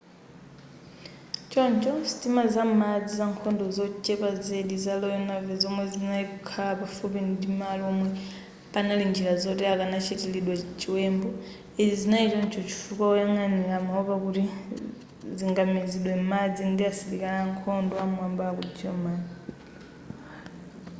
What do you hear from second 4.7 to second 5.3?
za royal